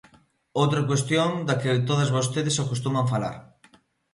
[0.61, 3.35] Outra cuestión da que todas vostedes acostuman falar.